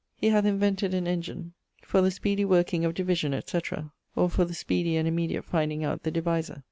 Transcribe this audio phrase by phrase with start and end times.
[0.15, 1.53] He hath invented an engine
[1.83, 6.01] for the speedie working of division, etc., or for the speedie and immediate finding out
[6.01, 6.59] the divisor.